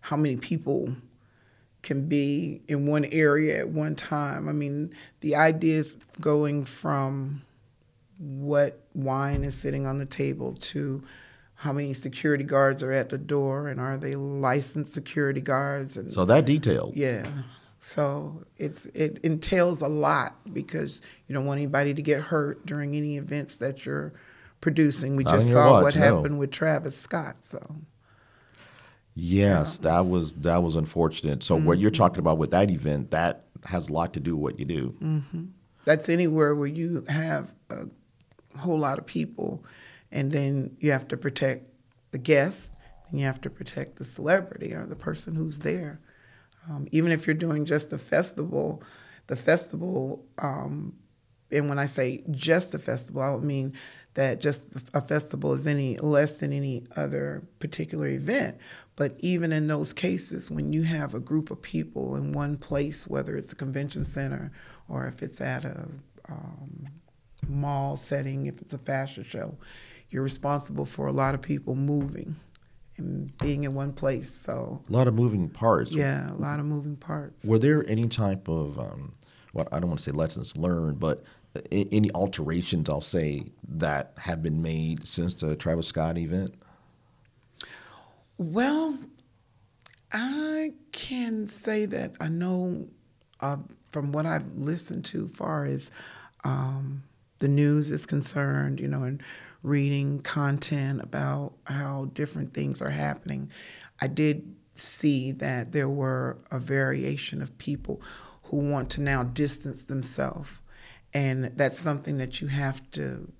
how 0.00 0.16
many 0.16 0.36
people 0.36 0.94
can 1.82 2.08
be 2.08 2.62
in 2.68 2.86
one 2.86 3.04
area 3.06 3.58
at 3.58 3.68
one 3.68 3.94
time. 3.94 4.48
I 4.48 4.52
mean, 4.52 4.94
the 5.20 5.36
idea 5.36 5.78
is 5.78 5.96
going 6.20 6.64
from 6.64 7.42
what 8.18 8.80
wine 8.94 9.44
is 9.44 9.54
sitting 9.54 9.86
on 9.86 9.98
the 9.98 10.06
table 10.06 10.54
to 10.54 11.02
how 11.56 11.72
many 11.72 11.92
security 11.92 12.44
guards 12.44 12.82
are 12.82 12.92
at 12.92 13.08
the 13.08 13.18
door 13.18 13.68
and 13.68 13.80
are 13.80 13.96
they 13.96 14.16
licensed 14.16 14.92
security 14.92 15.40
guards 15.40 15.96
and 15.96 16.12
so 16.12 16.24
that 16.24 16.44
detail 16.44 16.92
yeah 16.94 17.26
so 17.78 18.42
it's 18.56 18.86
it 18.86 19.18
entails 19.22 19.80
a 19.80 19.88
lot 19.88 20.36
because 20.52 21.02
you 21.26 21.34
don't 21.34 21.46
want 21.46 21.58
anybody 21.58 21.94
to 21.94 22.02
get 22.02 22.20
hurt 22.20 22.64
during 22.66 22.96
any 22.96 23.16
events 23.16 23.56
that 23.56 23.84
you're 23.86 24.12
producing 24.60 25.16
we 25.16 25.24
just 25.24 25.50
saw 25.50 25.72
watch, 25.72 25.82
what 25.82 25.94
no. 25.94 26.00
happened 26.00 26.38
with 26.38 26.50
travis 26.50 26.96
scott 26.96 27.42
so 27.42 27.76
yes 29.14 29.78
yeah. 29.82 29.90
that 29.90 30.06
was 30.06 30.32
that 30.34 30.62
was 30.62 30.76
unfortunate 30.76 31.42
so 31.42 31.56
mm-hmm. 31.56 31.66
what 31.66 31.78
you're 31.78 31.90
talking 31.90 32.18
about 32.18 32.38
with 32.38 32.50
that 32.50 32.70
event 32.70 33.10
that 33.10 33.44
has 33.64 33.88
a 33.88 33.92
lot 33.92 34.12
to 34.12 34.20
do 34.20 34.36
with 34.36 34.42
what 34.42 34.58
you 34.58 34.64
do 34.64 34.94
mm-hmm. 35.02 35.44
that's 35.84 36.08
anywhere 36.08 36.54
where 36.54 36.66
you 36.66 37.04
have 37.08 37.52
a 37.70 37.86
whole 38.56 38.78
lot 38.78 38.98
of 38.98 39.06
people 39.06 39.64
and 40.12 40.30
then 40.30 40.76
you 40.80 40.92
have 40.92 41.08
to 41.08 41.16
protect 41.16 41.68
the 42.12 42.18
guest 42.18 42.74
and 43.10 43.18
you 43.18 43.26
have 43.26 43.40
to 43.40 43.50
protect 43.50 43.96
the 43.96 44.04
celebrity 44.04 44.72
or 44.72 44.86
the 44.86 44.96
person 44.96 45.34
who's 45.34 45.58
there. 45.58 46.00
Um, 46.68 46.86
even 46.92 47.12
if 47.12 47.26
you're 47.26 47.34
doing 47.34 47.64
just 47.64 47.92
a 47.92 47.98
festival 47.98 48.82
the 49.26 49.36
festival 49.36 50.24
um, 50.38 50.94
and 51.50 51.68
when 51.68 51.78
i 51.78 51.86
say 51.86 52.22
just 52.30 52.74
a 52.74 52.78
festival 52.78 53.22
i 53.22 53.28
don't 53.28 53.44
mean 53.44 53.74
that 54.14 54.40
just 54.40 54.76
a 54.94 55.00
festival 55.00 55.52
is 55.54 55.66
any 55.66 55.96
less 55.98 56.34
than 56.34 56.52
any 56.52 56.84
other 56.96 57.42
particular 57.58 58.06
event. 58.06 58.56
But 58.96 59.16
even 59.18 59.52
in 59.52 59.66
those 59.66 59.92
cases 59.92 60.50
when 60.50 60.72
you 60.72 60.82
have 60.82 61.14
a 61.14 61.20
group 61.20 61.50
of 61.50 61.60
people 61.60 62.14
in 62.16 62.32
one 62.32 62.56
place 62.56 63.06
whether 63.08 63.36
it's 63.36 63.52
a 63.52 63.56
convention 63.56 64.04
center 64.04 64.52
or 64.88 65.06
if 65.06 65.22
it's 65.22 65.40
at 65.40 65.64
a 65.64 65.88
um, 66.28 66.88
mall 67.48 67.96
setting 67.96 68.46
if 68.46 68.60
it's 68.60 68.72
a 68.72 68.78
fashion 68.78 69.24
show 69.24 69.56
you're 70.14 70.22
responsible 70.22 70.86
for 70.86 71.08
a 71.08 71.12
lot 71.12 71.34
of 71.34 71.42
people 71.42 71.74
moving 71.74 72.36
and 72.98 73.36
being 73.38 73.64
in 73.64 73.74
one 73.74 73.92
place. 73.92 74.30
So 74.30 74.80
a 74.88 74.92
lot 74.92 75.08
of 75.08 75.14
moving 75.14 75.48
parts. 75.48 75.90
Yeah, 75.90 76.30
a 76.30 76.34
lot 76.34 76.60
of 76.60 76.66
moving 76.66 76.94
parts. 76.94 77.44
Were 77.44 77.58
there 77.58 77.84
any 77.88 78.06
type 78.06 78.46
of 78.46 78.78
um, 78.78 79.12
what 79.52 79.66
I 79.72 79.80
don't 79.80 79.88
want 79.88 79.98
to 79.98 80.10
say 80.10 80.16
lessons 80.16 80.56
learned, 80.56 81.00
but 81.00 81.24
any 81.72 82.12
alterations 82.12 82.88
I'll 82.88 83.00
say 83.00 83.46
that 83.68 84.12
have 84.18 84.40
been 84.40 84.62
made 84.62 85.04
since 85.04 85.34
the 85.34 85.56
Travis 85.56 85.88
Scott 85.88 86.16
event? 86.16 86.54
Well, 88.38 88.96
I 90.12 90.74
can 90.92 91.48
say 91.48 91.86
that 91.86 92.14
I 92.20 92.28
know 92.28 92.86
uh, 93.40 93.56
from 93.90 94.12
what 94.12 94.26
I've 94.26 94.56
listened 94.56 95.04
to, 95.06 95.26
far 95.26 95.64
as 95.64 95.90
um, 96.44 97.02
the 97.44 97.48
news 97.48 97.90
is 97.90 98.06
concerned, 98.06 98.80
you 98.80 98.88
know, 98.88 99.02
and 99.02 99.22
reading 99.62 100.18
content 100.20 101.02
about 101.02 101.52
how 101.66 102.06
different 102.14 102.54
things 102.54 102.80
are 102.80 102.88
happening, 102.88 103.50
I 104.00 104.06
did 104.06 104.56
see 104.72 105.30
that 105.32 105.72
there 105.72 105.90
were 105.90 106.38
a 106.50 106.58
variation 106.58 107.42
of 107.42 107.58
people 107.58 108.00
who 108.44 108.56
want 108.56 108.88
to 108.92 109.02
now 109.02 109.24
distance 109.24 109.84
themselves. 109.84 110.58
And 111.12 111.52
that's 111.54 111.78
something 111.78 112.16
that 112.16 112.40
you 112.40 112.48
have 112.48 112.80
to 112.92 113.30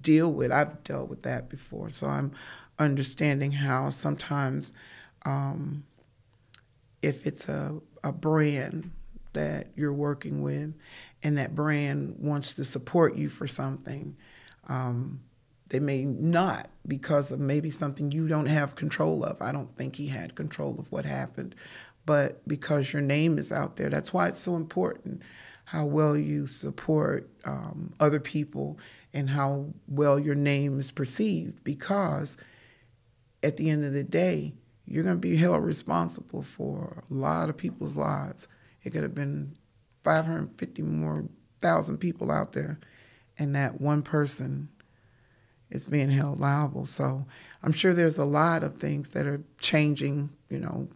deal 0.00 0.32
with. 0.32 0.52
I've 0.52 0.84
dealt 0.84 1.10
with 1.10 1.24
that 1.24 1.48
before. 1.48 1.90
So 1.90 2.06
I'm 2.06 2.30
understanding 2.78 3.50
how 3.50 3.90
sometimes 3.90 4.72
um, 5.26 5.82
if 7.02 7.26
it's 7.26 7.48
a, 7.48 7.80
a 8.04 8.12
brand 8.12 8.92
that 9.32 9.72
you're 9.74 9.92
working 9.92 10.40
with 10.40 10.72
and 11.22 11.38
that 11.38 11.54
brand 11.54 12.16
wants 12.18 12.54
to 12.54 12.64
support 12.64 13.16
you 13.16 13.28
for 13.28 13.46
something, 13.46 14.16
um, 14.68 15.20
they 15.68 15.80
may 15.80 16.04
not 16.04 16.68
because 16.86 17.30
of 17.30 17.38
maybe 17.40 17.70
something 17.70 18.10
you 18.10 18.26
don't 18.26 18.46
have 18.46 18.74
control 18.74 19.24
of. 19.24 19.40
I 19.40 19.52
don't 19.52 19.74
think 19.76 19.96
he 19.96 20.08
had 20.08 20.34
control 20.34 20.78
of 20.78 20.90
what 20.90 21.04
happened, 21.04 21.54
but 22.06 22.46
because 22.48 22.92
your 22.92 23.02
name 23.02 23.38
is 23.38 23.52
out 23.52 23.76
there, 23.76 23.88
that's 23.88 24.12
why 24.12 24.28
it's 24.28 24.40
so 24.40 24.56
important 24.56 25.22
how 25.66 25.84
well 25.84 26.16
you 26.16 26.46
support 26.46 27.30
um, 27.44 27.92
other 28.00 28.18
people 28.18 28.76
and 29.14 29.30
how 29.30 29.66
well 29.86 30.18
your 30.18 30.34
name 30.34 30.80
is 30.80 30.90
perceived 30.90 31.62
because 31.62 32.36
at 33.44 33.56
the 33.56 33.70
end 33.70 33.84
of 33.84 33.92
the 33.92 34.02
day, 34.02 34.52
you're 34.84 35.04
going 35.04 35.14
to 35.14 35.20
be 35.20 35.36
held 35.36 35.62
responsible 35.62 36.42
for 36.42 37.04
a 37.08 37.14
lot 37.14 37.48
of 37.48 37.56
people's 37.56 37.96
lives. 37.96 38.48
It 38.82 38.90
could 38.90 39.04
have 39.04 39.14
been 39.14 39.54
550 40.02 40.82
more 40.82 41.24
thousand 41.60 41.98
people 41.98 42.30
out 42.30 42.52
there, 42.52 42.78
and 43.38 43.54
that 43.54 43.80
one 43.80 44.02
person 44.02 44.68
is 45.70 45.86
being 45.86 46.10
held 46.10 46.40
liable. 46.40 46.86
So 46.86 47.26
I'm 47.62 47.72
sure 47.72 47.92
there's 47.92 48.18
a 48.18 48.24
lot 48.24 48.62
of 48.62 48.78
things 48.78 49.10
that 49.10 49.26
are 49.26 49.42
changing, 49.58 50.30
you 50.48 50.58
know, 50.58 50.88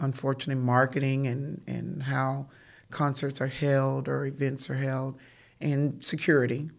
unfortunately 0.00 0.62
marketing 0.62 1.26
and, 1.26 1.60
and 1.66 2.02
how 2.02 2.46
concerts 2.90 3.40
are 3.40 3.46
held 3.46 4.08
or 4.08 4.24
events 4.24 4.70
are 4.70 4.74
held 4.74 5.18
and 5.60 6.02
security. 6.02 6.70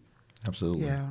Absolutely. 0.46 0.86
Yeah. 0.86 1.08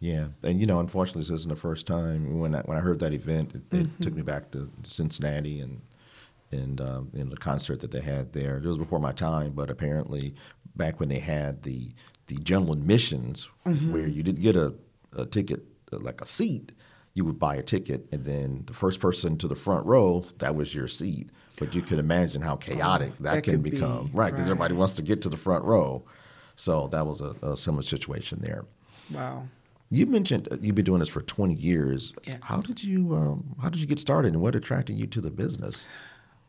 Yeah, 0.00 0.26
and 0.42 0.58
you 0.58 0.66
know, 0.66 0.80
unfortunately, 0.80 1.22
this 1.22 1.30
isn't 1.30 1.48
the 1.48 1.54
first 1.54 1.86
time 1.86 2.40
when 2.40 2.56
I 2.56 2.62
when 2.62 2.76
I 2.76 2.80
heard 2.80 2.98
that 2.98 3.12
event. 3.12 3.54
It, 3.54 3.62
it 3.70 3.86
mm-hmm. 3.86 4.02
took 4.02 4.14
me 4.14 4.22
back 4.22 4.50
to 4.50 4.68
Cincinnati 4.82 5.60
and 5.60 5.80
and 6.52 6.80
um, 6.80 7.10
in 7.14 7.30
the 7.30 7.36
concert 7.36 7.80
that 7.80 7.90
they 7.90 8.00
had 8.00 8.32
there. 8.32 8.58
It 8.58 8.64
was 8.64 8.78
before 8.78 9.00
my 9.00 9.12
time, 9.12 9.52
but 9.52 9.70
apparently, 9.70 10.34
back 10.76 11.00
when 11.00 11.08
they 11.08 11.18
had 11.18 11.62
the 11.62 11.92
the 12.26 12.36
general 12.36 12.72
admissions 12.72 13.48
mm-hmm. 13.66 13.92
where 13.92 14.06
you 14.06 14.22
didn't 14.22 14.40
get 14.40 14.56
a, 14.56 14.74
a 15.16 15.26
ticket 15.26 15.64
uh, 15.92 15.98
like 15.98 16.20
a 16.20 16.26
seat 16.26 16.72
you 17.14 17.24
would 17.24 17.38
buy 17.38 17.56
a 17.56 17.62
ticket 17.62 18.06
and 18.12 18.24
then 18.24 18.62
the 18.66 18.72
first 18.72 19.00
person 19.00 19.36
to 19.36 19.46
the 19.46 19.54
front 19.54 19.84
row 19.86 20.24
that 20.38 20.54
was 20.54 20.74
your 20.74 20.88
seat 20.88 21.30
but 21.58 21.74
you 21.74 21.82
can 21.82 21.98
imagine 21.98 22.40
how 22.40 22.56
chaotic 22.56 23.12
oh, 23.12 23.22
that, 23.22 23.34
that, 23.34 23.44
can 23.44 23.60
become 23.60 24.06
be, 24.06 24.12
right 24.14 24.30
because 24.30 24.46
right. 24.46 24.52
everybody 24.52 24.74
wants 24.74 24.94
to 24.94 25.02
get 25.02 25.20
to 25.20 25.28
the 25.28 25.36
front 25.36 25.64
row 25.64 26.02
so 26.56 26.88
that 26.88 27.06
was 27.06 27.20
a, 27.20 27.34
a 27.42 27.56
similar 27.56 27.82
situation 27.82 28.38
there 28.40 28.64
wow 29.10 29.46
you 29.90 30.06
mentioned 30.06 30.48
uh, 30.50 30.56
you've 30.60 30.74
been 30.74 30.84
doing 30.84 31.00
this 31.00 31.08
for 31.08 31.22
20 31.22 31.54
years 31.54 32.14
yes. 32.24 32.38
how 32.42 32.60
did 32.60 32.82
you 32.82 33.14
um, 33.14 33.54
how 33.60 33.68
did 33.68 33.80
you 33.80 33.86
get 33.86 33.98
started 33.98 34.32
and 34.32 34.40
what 34.40 34.54
attracted 34.54 34.94
you 34.94 35.06
to 35.06 35.20
the 35.20 35.30
business 35.30 35.88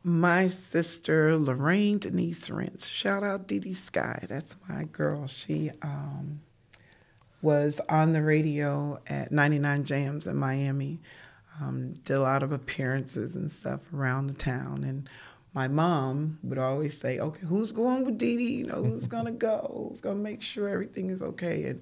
my 0.04 0.50
sister 0.50 1.38
Lorraine 1.38 1.98
Denise 1.98 2.50
Rentz. 2.50 2.90
Shout 2.90 3.24
out 3.24 3.48
Dee 3.48 3.60
Dee 3.60 3.74
Sky. 3.74 4.26
That's 4.28 4.56
my 4.68 4.84
girl. 4.84 5.28
She 5.28 5.72
um, 5.82 6.42
was 7.42 7.80
on 7.88 8.12
the 8.12 8.22
radio 8.22 9.00
at 9.08 9.32
99 9.32 9.86
Jamz 9.86 10.28
in 10.28 10.36
Miami. 10.36 11.00
Um, 11.62 11.94
did 12.04 12.18
a 12.18 12.22
lot 12.22 12.44
of 12.44 12.52
appearances 12.52 13.36
and 13.36 13.50
stuff 13.50 13.94
around 13.94 14.28
the 14.28 14.34
town. 14.34 14.84
And 14.84 15.10
my 15.54 15.68
mom 15.68 16.40
would 16.44 16.58
always 16.58 17.00
say, 17.00 17.20
"Okay, 17.20 17.46
who's 17.46 17.72
going 17.72 18.04
with 18.04 18.18
Dee 18.18 18.38
Dee? 18.38 18.56
You 18.56 18.66
know, 18.66 18.84
who's 18.84 19.08
gonna 19.08 19.32
go? 19.32 19.88
Who's 19.90 20.02
gonna 20.02 20.16
make 20.16 20.42
sure 20.42 20.68
everything 20.68 21.12
is 21.12 21.22
okay?" 21.22 21.66
And 21.66 21.82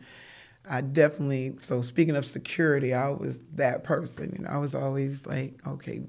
I 0.69 0.81
definitely. 0.81 1.55
So 1.61 1.81
speaking 1.81 2.15
of 2.15 2.25
security, 2.25 2.93
I 2.93 3.09
was 3.09 3.39
that 3.55 3.83
person. 3.83 4.35
You 4.37 4.43
know, 4.43 4.49
I 4.51 4.57
was 4.57 4.75
always 4.75 5.25
like, 5.25 5.65
"Okay, 5.65 6.01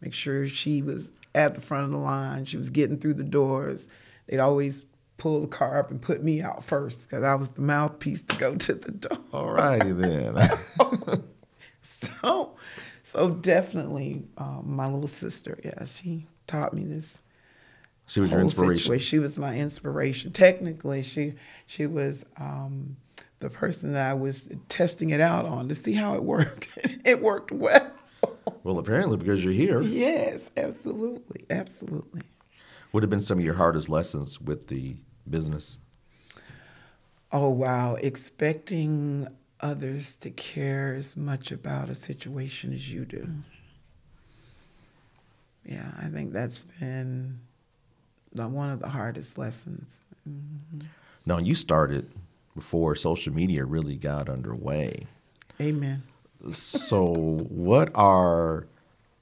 make 0.00 0.12
sure 0.12 0.48
she 0.48 0.82
was 0.82 1.10
at 1.34 1.54
the 1.54 1.60
front 1.60 1.84
of 1.84 1.90
the 1.90 1.98
line. 1.98 2.44
She 2.44 2.56
was 2.56 2.70
getting 2.70 2.98
through 2.98 3.14
the 3.14 3.24
doors. 3.24 3.88
They'd 4.26 4.38
always 4.38 4.86
pull 5.16 5.40
the 5.40 5.48
car 5.48 5.78
up 5.78 5.90
and 5.90 6.00
put 6.00 6.22
me 6.22 6.42
out 6.42 6.64
first 6.64 7.02
because 7.02 7.22
I 7.22 7.34
was 7.34 7.50
the 7.50 7.62
mouthpiece 7.62 8.22
to 8.26 8.36
go 8.36 8.56
to 8.56 8.74
the 8.74 8.92
door. 8.92 9.18
All 9.32 9.52
righty 9.52 9.92
then. 9.92 10.36
so, 11.82 12.56
so 13.02 13.30
definitely, 13.30 14.24
um, 14.38 14.64
my 14.66 14.86
little 14.86 15.08
sister, 15.08 15.58
yeah, 15.64 15.84
she 15.86 16.26
taught 16.46 16.74
me 16.74 16.84
this. 16.84 17.18
She 18.06 18.20
was 18.20 18.30
your 18.30 18.40
inspiration. 18.40 18.82
Situation. 18.82 19.06
She 19.06 19.18
was 19.18 19.38
my 19.38 19.56
inspiration. 19.56 20.32
Technically, 20.32 21.02
she 21.02 21.34
she 21.66 21.86
was 21.86 22.26
um, 22.36 22.96
the 23.38 23.48
person 23.48 23.92
that 23.92 24.10
I 24.10 24.14
was 24.14 24.48
testing 24.68 25.10
it 25.10 25.20
out 25.20 25.46
on 25.46 25.68
to 25.68 25.74
see 25.74 25.94
how 25.94 26.14
it 26.14 26.22
worked. 26.22 26.68
it 27.04 27.22
worked 27.22 27.50
well. 27.50 27.90
Well, 28.64 28.78
apparently 28.78 29.18
because 29.18 29.44
you're 29.44 29.52
here. 29.52 29.82
Yes, 29.82 30.50
absolutely, 30.56 31.44
absolutely. 31.50 32.22
What 32.90 33.02
have 33.02 33.10
been 33.10 33.20
some 33.20 33.38
of 33.38 33.44
your 33.44 33.54
hardest 33.54 33.88
lessons 33.88 34.40
with 34.40 34.68
the 34.68 34.96
business? 35.28 35.78
Oh 37.30 37.50
wow, 37.50 37.96
expecting 37.96 39.28
others 39.60 40.16
to 40.16 40.30
care 40.30 40.94
as 40.94 41.16
much 41.16 41.52
about 41.52 41.90
a 41.90 41.94
situation 41.94 42.72
as 42.72 42.90
you 42.90 43.04
do. 43.04 43.28
Yeah, 45.64 45.90
I 46.00 46.08
think 46.08 46.32
that's 46.32 46.64
been 46.64 47.40
the, 48.32 48.48
one 48.48 48.70
of 48.70 48.80
the 48.80 48.88
hardest 48.88 49.36
lessons. 49.38 50.00
Mm-hmm. 50.28 50.86
Now, 51.26 51.38
you 51.38 51.54
started 51.54 52.10
before 52.54 52.94
social 52.94 53.32
media 53.32 53.64
really 53.64 53.96
got 53.96 54.28
underway. 54.28 55.06
Amen. 55.60 56.02
So, 56.52 57.12
what 57.48 57.90
are 57.94 58.66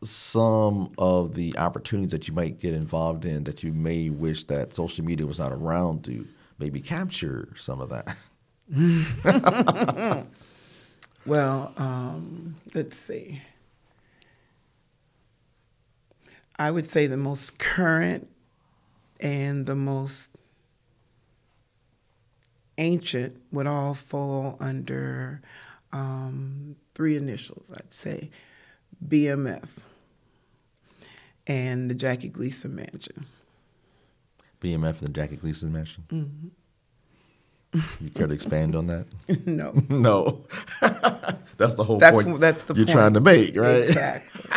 some 0.02 0.92
of 0.98 1.34
the 1.34 1.56
opportunities 1.56 2.10
that 2.10 2.26
you 2.26 2.34
might 2.34 2.58
get 2.58 2.74
involved 2.74 3.24
in 3.24 3.44
that 3.44 3.62
you 3.62 3.72
may 3.72 4.10
wish 4.10 4.44
that 4.44 4.74
social 4.74 5.04
media 5.04 5.26
was 5.26 5.38
not 5.38 5.52
around 5.52 6.04
to 6.04 6.26
maybe 6.58 6.80
capture 6.80 7.48
some 7.56 7.80
of 7.80 7.90
that? 7.90 8.16
Well, 11.24 11.72
um, 11.76 12.56
let's 12.74 12.96
see. 12.96 13.42
I 16.58 16.70
would 16.70 16.88
say 16.88 17.06
the 17.06 17.16
most 17.16 17.58
current 17.58 18.28
and 19.20 19.66
the 19.66 19.76
most 19.76 20.30
ancient 22.76 23.40
would 23.52 23.66
all 23.68 23.94
fall 23.94 24.56
under 24.58 25.42
um, 25.92 26.76
three 26.94 27.16
initials, 27.16 27.70
I'd 27.74 27.92
say 27.92 28.30
BMF 29.06 29.68
and 31.46 31.90
the 31.90 31.94
Jackie 31.94 32.28
Gleason 32.28 32.74
Mansion. 32.74 33.26
BMF 34.60 34.98
and 35.00 35.08
the 35.08 35.12
Jackie 35.12 35.36
Gleason 35.36 35.72
Mansion? 35.72 36.04
Mm-hmm. 36.08 36.48
You 38.00 38.10
care 38.10 38.26
to 38.26 38.34
expand 38.34 38.76
on 38.76 38.86
that? 38.88 39.06
no. 39.46 39.72
no. 39.88 40.44
that's 41.56 41.74
the 41.74 41.84
whole 41.84 41.98
That's- 41.98 42.22
point. 42.22 42.40
that's 42.40 42.64
the 42.64 42.74
you're 42.74 42.86
point. 42.86 42.96
trying 42.96 43.14
to 43.14 43.20
make, 43.20 43.56
right? 43.56 43.82
Exactly. 43.84 44.50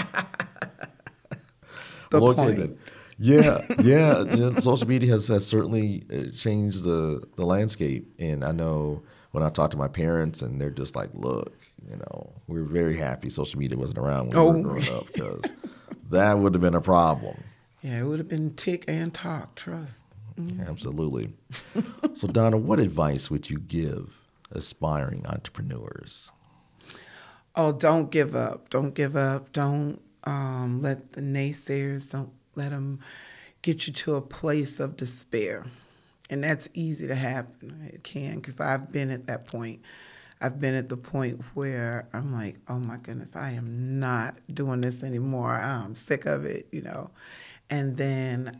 the 2.11 2.19
Well, 2.21 2.33
point. 2.33 2.77
Yeah, 3.17 3.59
yeah. 3.79 4.23
you 4.23 4.51
know, 4.51 4.53
social 4.59 4.87
media 4.87 5.13
has, 5.13 5.29
has 5.29 5.47
certainly 5.47 6.03
uh, 6.13 6.31
changed 6.35 6.83
the, 6.83 7.23
the 7.37 7.45
landscape. 7.45 8.13
And 8.19 8.43
I 8.43 8.51
know 8.51 9.03
when 9.35 9.43
I 9.43 9.49
talk 9.49 9.69
to 9.71 9.77
my 9.77 9.87
parents, 9.89 10.41
and 10.41 10.59
they're 10.59 10.69
just 10.71 10.95
like, 10.95 11.09
look, 11.13 11.53
you 11.87 11.97
know, 11.97 12.31
we're 12.47 12.63
very 12.63 12.95
happy 12.95 13.29
social 13.29 13.59
media 13.59 13.77
wasn't 13.77 13.99
around 13.99 14.29
when 14.29 14.37
we 14.37 14.41
Oh. 14.41 14.51
were 14.53 14.61
growing 14.61 14.89
up 14.89 15.07
because 15.07 15.41
that 16.09 16.39
would 16.39 16.53
have 16.53 16.61
been 16.61 16.73
a 16.73 16.81
problem. 16.81 17.43
Yeah, 17.81 17.99
it 17.99 18.03
would 18.05 18.17
have 18.19 18.29
been 18.29 18.55
tick 18.55 18.85
and 18.87 19.13
talk, 19.13 19.55
trust. 19.55 20.01
Absolutely. 20.67 21.33
so, 22.13 22.27
Donna, 22.27 22.57
what 22.57 22.79
advice 22.79 23.29
would 23.29 23.49
you 23.49 23.59
give 23.59 24.21
aspiring 24.51 25.25
entrepreneurs? 25.27 26.31
Oh, 27.55 27.71
don't 27.71 28.09
give 28.11 28.35
up. 28.35 28.69
Don't 28.69 28.93
give 28.95 29.15
up. 29.15 29.53
Don't 29.53 30.01
um, 30.25 30.81
let 30.81 31.11
the 31.13 31.21
naysayers, 31.21 32.11
don't 32.11 32.31
let 32.55 32.71
them 32.71 32.99
get 33.61 33.85
you 33.87 33.93
to 33.93 34.15
a 34.15 34.21
place 34.21 34.79
of 34.79 34.97
despair. 34.97 35.65
And 36.29 36.43
that's 36.43 36.67
easy 36.73 37.07
to 37.07 37.15
happen. 37.15 37.89
It 37.93 38.03
can, 38.03 38.35
because 38.35 38.59
I've 38.59 38.91
been 38.91 39.11
at 39.11 39.27
that 39.27 39.47
point. 39.47 39.81
I've 40.41 40.59
been 40.59 40.75
at 40.75 40.89
the 40.89 40.97
point 40.97 41.41
where 41.53 42.07
I'm 42.13 42.33
like, 42.33 42.57
oh 42.67 42.79
my 42.79 42.97
goodness, 42.97 43.35
I 43.35 43.51
am 43.51 43.99
not 43.99 44.37
doing 44.53 44.81
this 44.81 45.03
anymore. 45.03 45.51
I'm 45.53 45.95
sick 45.95 46.25
of 46.25 46.45
it, 46.45 46.67
you 46.71 46.81
know. 46.81 47.11
And 47.69 47.95
then 47.95 48.59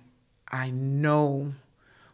I 0.52 0.70
know 0.72 1.54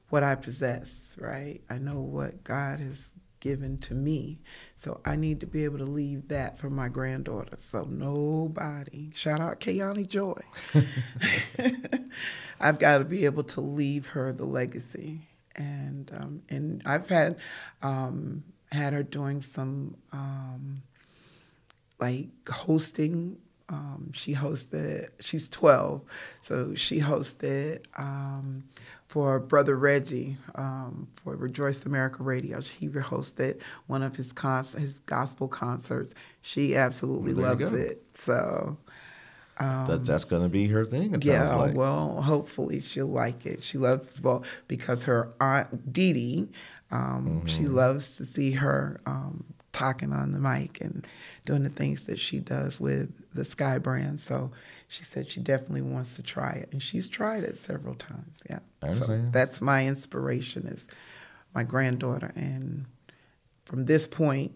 what 0.10 0.24
I 0.24 0.36
possess, 0.36 1.16
right? 1.20 1.62
I 1.70 1.78
know 1.78 2.00
what 2.00 2.44
God 2.44 2.80
has 2.80 3.14
given 3.40 3.78
to 3.80 3.94
me. 3.94 4.40
So 4.78 5.02
I 5.06 5.16
need 5.16 5.40
to 5.42 5.48
be 5.48 5.64
able 5.66 5.80
to 5.80 5.86
leave 5.86 6.30
that 6.30 6.58
for 6.58 6.70
my 6.70 6.88
granddaughter. 6.88 7.56
So 7.58 7.84
nobody, 7.84 9.12
shout 9.14 9.42
out 9.42 9.60
Kayani 9.60 10.08
Joy. 10.08 10.40
I've 12.60 12.80
got 12.80 13.00
to 13.00 13.04
be 13.04 13.26
able 13.26 13.44
to 13.46 13.62
leave 13.62 14.08
her 14.08 14.32
the 14.32 14.46
legacy. 14.46 15.22
And 15.56 16.12
um, 16.14 16.42
and 16.50 16.82
I've 16.86 17.10
had 17.10 17.38
um, 17.82 18.44
had 18.72 18.94
her 18.94 19.04
doing 19.04 19.42
some 19.42 19.96
um, 20.12 20.82
like 22.00 22.30
hosting. 22.50 23.38
Um, 23.70 24.12
she 24.14 24.34
hosted. 24.34 25.08
She's 25.22 25.48
twelve, 25.48 26.02
so 26.42 26.76
she 26.76 27.00
hosted 27.00 27.86
um, 27.98 28.66
for 29.08 29.40
Brother 29.40 29.78
Reggie 29.78 30.38
um, 30.56 31.08
for 31.24 31.36
Rejoice 31.36 31.86
America 31.86 32.24
Radio. 32.24 32.60
He 32.62 32.88
hosted 32.90 33.62
one 33.88 34.04
of 34.04 34.16
his 34.16 34.34
con- 34.34 34.64
his 34.78 35.00
gospel 35.00 35.48
concerts. 35.48 36.14
She 36.42 36.76
absolutely 36.76 37.34
there 37.34 37.44
loves 37.44 37.72
it. 37.72 38.04
So 38.14 38.78
that's 39.88 40.08
that's 40.08 40.26
going 40.26 40.44
to 40.44 40.50
be 40.50 40.68
her 40.68 40.86
thing. 40.86 41.14
It 41.14 41.16
Um, 41.16 41.22
yeah, 41.22 41.54
like. 41.54 41.76
well, 41.76 42.22
hopefully 42.22 42.80
she'll 42.82 43.08
like 43.08 43.46
it. 43.46 43.64
She 43.64 43.78
loves 43.78 44.20
well 44.22 44.44
because 44.68 45.04
her 45.06 45.32
aunt 45.40 45.92
Dee 45.94 46.14
Dee, 46.14 46.50
um, 46.92 47.46
she 47.46 47.64
Mm-hmm. 47.66 47.76
loves 47.76 48.18
to 48.18 48.26
see 48.26 48.52
her 48.52 49.00
um, 49.06 49.44
talking 49.72 50.14
on 50.14 50.32
the 50.34 50.40
mic 50.40 50.82
and 50.82 51.06
doing 51.46 51.64
the 51.64 51.70
things 51.70 52.06
that 52.06 52.20
she 52.20 52.40
does 52.40 52.80
with 52.80 53.10
the 53.34 53.46
Sky 53.46 53.78
brand. 53.78 54.20
So 54.22 54.52
she 54.88 55.04
said 55.04 55.30
she 55.32 55.40
definitely 55.42 55.82
wants 55.82 56.16
to 56.18 56.24
try 56.24 56.52
it, 56.52 56.70
and 56.72 56.82
she's 56.82 57.08
tried 57.08 57.44
it 57.44 57.58
several 57.58 57.96
times. 57.96 58.44
Yeah, 58.50 58.60
so 58.94 59.06
that's 59.32 59.62
my 59.62 59.88
inspiration 59.88 60.68
is 60.68 60.88
my 61.56 61.64
granddaughter, 61.64 62.32
and 62.36 62.86
from 63.66 63.86
this 63.86 64.08
point, 64.08 64.52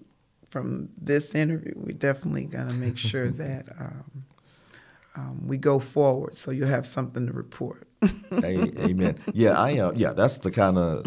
from 0.50 0.90
this 0.98 1.34
interview, 1.36 1.74
we're 1.76 1.94
definitely 1.94 2.46
gonna 2.46 2.74
make 2.74 2.98
sure 2.98 3.30
that. 3.44 3.66
Um, 3.80 4.26
um, 5.16 5.48
we 5.48 5.58
go 5.58 5.80
forward, 5.80 6.36
so 6.36 6.52
you 6.52 6.66
have 6.66 6.86
something 6.86 7.28
to 7.28 7.34
report. 7.34 7.88
Amen. 8.44 9.18
Yeah, 9.34 9.60
I 9.60 9.78
uh, 9.80 9.92
yeah, 9.96 10.14
that's 10.14 10.38
the 10.38 10.52
kind 10.52 10.78
of 10.78 11.06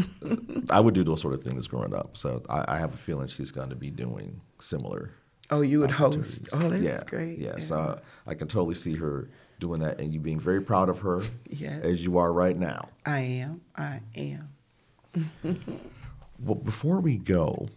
I 0.71 0.81
would 0.81 0.95
do 0.95 1.05
those 1.05 1.21
sort 1.21 1.35
of 1.35 1.43
things 1.45 1.67
growing 1.69 1.95
up. 1.95 2.17
So 2.17 2.43
I, 2.49 2.65
I 2.69 2.79
have 2.79 2.95
a 2.95 2.97
feeling 2.97 3.29
she's 3.29 3.51
going 3.51 3.69
to 3.71 3.77
be 3.77 3.91
doing 3.91 4.41
similar. 4.61 5.13
Oh, 5.51 5.61
you 5.61 5.81
would 5.81 5.91
host. 5.91 6.49
Oh, 6.53 6.69
that's 6.69 6.83
yeah, 6.83 7.03
great. 7.07 7.39
Yeah, 7.39 7.57
so 7.59 8.01
I 8.27 8.35
can 8.35 8.49
totally 8.49 8.75
see 8.75 8.95
her 8.97 9.31
doing 9.61 9.81
that, 9.81 9.99
and 10.01 10.13
you 10.13 10.21
being 10.21 10.41
very 10.41 10.61
proud 10.61 10.89
of 10.89 10.99
her 11.01 11.23
Yes. 11.49 11.83
as 11.85 12.05
you 12.05 12.19
are 12.19 12.33
right 12.33 12.57
now. 12.57 12.89
I 13.07 13.21
am. 13.21 13.61
I 13.77 14.01
am. 14.17 14.49
Well, 16.41 16.55
before 16.55 17.01
we 17.01 17.17
go, 17.17 17.69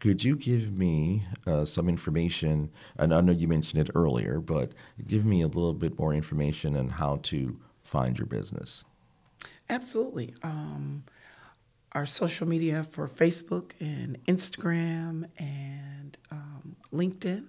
could 0.00 0.22
you 0.22 0.36
give 0.36 0.76
me 0.78 1.24
uh, 1.46 1.64
some 1.64 1.88
information? 1.88 2.70
And 2.98 3.12
I 3.12 3.20
know 3.20 3.32
you 3.32 3.48
mentioned 3.48 3.80
it 3.86 3.90
earlier, 3.94 4.40
but 4.40 4.72
give 5.06 5.24
me 5.24 5.42
a 5.42 5.46
little 5.46 5.74
bit 5.74 5.98
more 5.98 6.14
information 6.14 6.76
on 6.76 6.88
how 6.88 7.16
to 7.24 7.58
find 7.82 8.18
your 8.18 8.26
business. 8.26 8.84
Absolutely. 9.68 10.34
Um, 10.42 11.04
our 11.92 12.06
social 12.06 12.46
media 12.46 12.84
for 12.84 13.08
Facebook 13.08 13.72
and 13.80 14.22
Instagram 14.26 15.28
and 15.38 16.16
um, 16.30 16.76
LinkedIn 16.92 17.46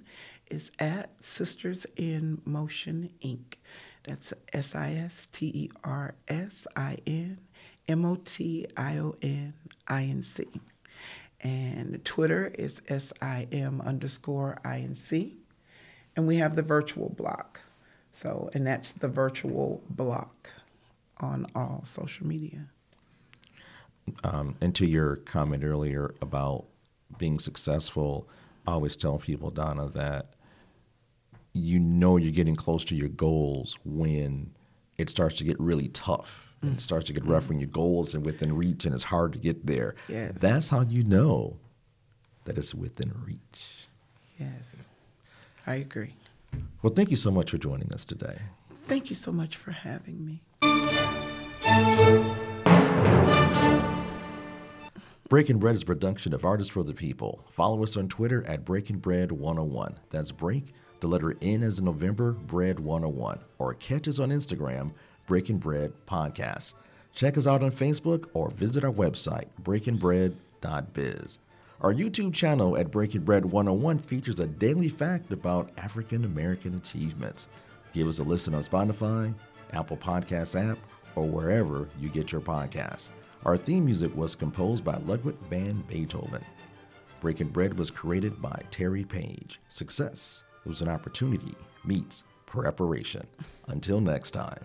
is 0.50 0.72
at 0.80 1.12
Sisters 1.24 1.86
in 1.96 2.42
Motion 2.46 3.12
Inc. 3.24 3.56
That's 4.04 4.34
S 4.54 4.76
I 4.76 4.94
S 4.94 5.28
T 5.32 5.48
E 5.48 5.72
R 5.84 6.16
S 6.28 6.66
I 6.76 6.98
N 7.06 7.40
M 7.88 8.06
O 8.06 8.16
T 8.16 8.66
I 8.76 8.98
O 8.98 9.14
N 9.22 9.54
I 9.88 10.04
N 10.04 10.24
C. 10.24 10.48
And 11.42 12.04
Twitter 12.04 12.48
is 12.58 12.82
S 12.90 13.14
I 13.22 13.48
M 13.52 13.82
underscore 13.82 14.58
I 14.66 14.80
N 14.80 14.96
C. 14.96 15.38
And 16.16 16.28
we 16.28 16.38
have 16.38 16.56
the 16.56 16.64
virtual 16.64 17.10
block. 17.10 17.62
So, 18.12 18.50
and 18.54 18.66
that's 18.68 18.92
the 18.92 19.08
virtual 19.08 19.82
block 19.90 20.50
on 21.18 21.46
all 21.56 21.84
social 21.86 22.28
media. 22.28 22.66
Um, 24.24 24.56
and 24.60 24.74
to 24.76 24.86
your 24.86 25.18
comment 25.18 25.64
earlier 25.64 26.16
about 26.22 26.66
being 27.18 27.40
successful, 27.40 28.28
I 28.68 28.72
always 28.72 28.96
tell 28.96 29.20
people, 29.20 29.52
Donna, 29.52 29.88
that 29.90 30.34
you 31.54 31.80
know 31.80 32.18
you're 32.18 32.32
getting 32.32 32.56
close 32.56 32.84
to 32.86 32.96
your 32.96 33.10
goals 33.10 33.78
when 33.86 34.52
it 35.00 35.10
starts 35.10 35.36
to 35.36 35.46
get 35.46 35.58
really 35.60 35.88
tough 35.88 36.54
and 36.62 36.74
it 36.74 36.82
starts 36.82 37.06
to 37.06 37.14
get 37.14 37.26
rough 37.26 37.44
mm-hmm. 37.44 37.54
when 37.54 37.60
your 37.62 37.70
goals 37.70 38.14
are 38.14 38.20
within 38.20 38.54
reach 38.56 38.86
and 38.86 38.94
it's 38.94 39.06
hard 39.06 39.32
to 39.32 39.40
get 39.40 39.66
there. 39.66 39.96
Yes. 40.10 40.34
That's 40.38 40.68
how 40.68 40.82
you 40.82 41.04
know 41.04 41.58
that 42.44 42.58
it's 42.58 42.76
within 42.76 43.14
reach. 43.26 43.88
Yes, 44.38 44.84
I 45.66 45.76
agree. 45.76 46.16
Well, 46.82 46.94
thank 46.94 47.12
you 47.12 47.16
so 47.16 47.32
much 47.32 47.52
for 47.52 47.58
joining 47.58 47.94
us 47.94 48.04
today. 48.04 48.40
Thank 48.88 49.10
you 49.10 49.16
so 49.16 49.32
much 49.32 49.56
for 49.56 49.72
having 49.72 50.26
me. 50.26 50.42
Breaking 55.30 55.60
Bread 55.60 55.76
is 55.76 55.84
a 55.84 55.86
production 55.86 56.34
of 56.34 56.44
Artists 56.44 56.74
for 56.74 56.84
the 56.84 56.94
People. 56.94 57.46
Follow 57.52 57.84
us 57.84 57.96
on 57.96 58.10
Twitter 58.10 58.44
at 58.48 58.66
Breaking 58.66 58.98
Bread 58.98 59.32
101. 59.32 60.00
That's 60.10 60.32
break, 60.32 60.74
the 61.00 61.08
letter 61.08 61.36
N 61.42 61.64
is 61.64 61.82
November, 61.82 62.34
Bread 62.34 62.80
101. 62.80 63.40
Or 63.58 63.74
catch 63.76 64.08
us 64.08 64.20
on 64.20 64.30
Instagram, 64.30 64.92
Breaking 65.28 65.58
Bread 65.58 65.94
Podcast. 66.08 66.74
Check 67.14 67.38
us 67.38 67.48
out 67.48 67.64
on 67.64 67.72
Facebook 67.72 68.30
or 68.34 68.52
visit 68.52 68.84
our 68.84 68.92
website, 68.92 69.48
breakingbread.biz. 69.64 71.40
Our 71.82 71.94
YouTube 71.94 72.34
channel 72.34 72.78
at 72.78 72.92
Breaking 72.92 73.22
Bread 73.22 73.46
101 73.46 74.00
features 74.00 74.40
a 74.40 74.48
daily 74.48 74.90
fact 74.90 75.32
about 75.32 75.72
African 75.78 76.26
American 76.26 76.76
achievements. 76.76 77.48
Give 77.94 78.08
us 78.08 78.20
a 78.20 78.24
listen 78.24 78.54
on 78.54 78.64
Spotify, 78.64 79.34
Apple 79.72 79.98
Podcasts 79.98 80.60
app, 80.60 80.78
or 81.16 81.26
wherever 81.26 81.88
you 82.00 82.10
get 82.10 82.32
your 82.32 82.42
podcasts. 82.42 83.10
Our 83.46 83.56
theme 83.56 83.86
music 83.86 84.14
was 84.16 84.36
composed 84.36 84.84
by 84.84 84.98
Ludwig 84.98 85.38
van 85.50 85.84
Beethoven. 85.88 86.44
Breaking 87.22 87.48
Bread 87.48 87.78
was 87.78 87.90
created 87.90 88.42
by 88.42 88.62
Terry 88.72 89.06
Page. 89.06 89.62
Success 89.70 90.44
was 90.70 90.82
an 90.82 90.88
opportunity 90.88 91.56
meets 91.84 92.24
preparation. 92.46 93.26
Until 93.68 94.00
next 94.00 94.32
time. 94.32 94.62